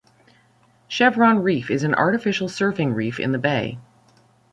[0.87, 3.77] Chevron Reef is an artificial surfing reef in the bay.